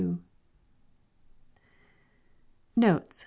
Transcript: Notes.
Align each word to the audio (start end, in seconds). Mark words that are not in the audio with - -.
Notes. 2.77 3.19